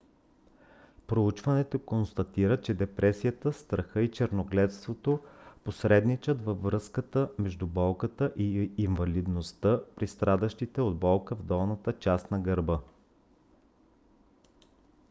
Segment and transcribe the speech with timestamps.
[1.07, 5.19] проучването констатира че депресията страха и черногледството
[5.63, 12.39] посредничат във връзката между болката и инвалидността при страдащите от болка в долната част на
[12.39, 12.79] гърба